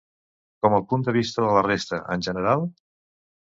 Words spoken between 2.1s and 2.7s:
en general?